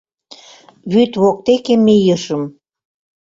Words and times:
Вӱд 0.91 1.11
воктеке 1.21 1.75
мийышым 1.85 2.43